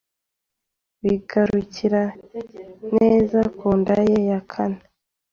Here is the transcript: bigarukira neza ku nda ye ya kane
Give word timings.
bigarukira 1.03 2.01
neza 2.97 3.39
ku 3.57 3.67
nda 3.79 3.97
ye 4.09 4.19
ya 4.31 4.39
kane 4.51 4.81